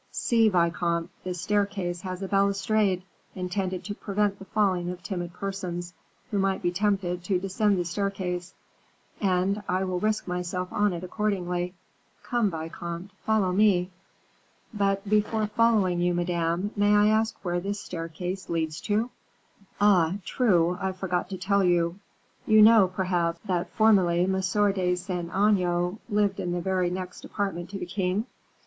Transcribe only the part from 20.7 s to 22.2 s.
I forgot to tell you.